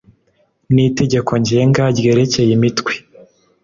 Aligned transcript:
n 0.73 0.75
itegeko 0.87 1.31
ngenga 1.41 1.83
ryerekeye 1.97 2.51
imitwe 2.57 2.91